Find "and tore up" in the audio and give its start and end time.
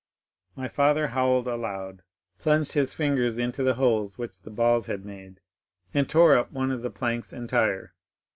5.93-6.51